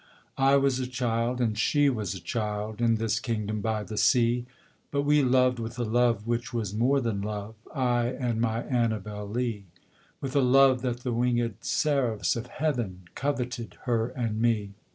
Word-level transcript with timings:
I 0.39 0.55
was 0.55 0.79
a 0.79 0.87
child 0.87 1.39
and 1.39 1.55
she 1.55 1.87
was 1.87 2.15
a 2.15 2.19
child, 2.19 2.81
In 2.81 2.95
this 2.95 3.19
kingdom 3.19 3.61
by 3.61 3.83
the 3.83 3.99
sea; 3.99 4.47
But 4.89 5.03
we 5.03 5.21
loved 5.21 5.59
with 5.59 5.77
a 5.77 5.83
love 5.83 6.25
which 6.25 6.51
was 6.51 6.73
more 6.73 6.99
than 6.99 7.21
love 7.21 7.53
I 7.71 8.07
and 8.07 8.41
my 8.41 8.63
Annabel 8.63 9.29
Lee; 9.29 9.65
With 10.19 10.35
a 10.35 10.41
love 10.41 10.81
that 10.81 11.01
the 11.01 11.13
wingèd 11.13 11.57
seraphs 11.63 12.35
of 12.35 12.47
heaven 12.47 13.09
Coveted 13.13 13.77
her 13.83 14.07
and 14.07 14.41
me. 14.41 14.73